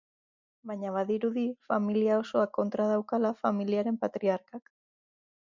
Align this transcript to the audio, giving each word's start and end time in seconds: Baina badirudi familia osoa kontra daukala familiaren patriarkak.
Baina 0.69 0.93
badirudi 0.95 1.43
familia 1.73 2.17
osoa 2.23 2.47
kontra 2.57 2.89
daukala 2.93 3.33
familiaren 3.43 4.01
patriarkak. 4.07 4.75